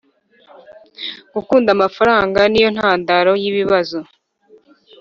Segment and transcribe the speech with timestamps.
[1.33, 3.99] Gukunda amafaranga ni yo ntandaro yibibazo